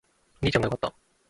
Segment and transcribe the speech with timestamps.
[0.41, 0.95] お兄ちゃんが良かった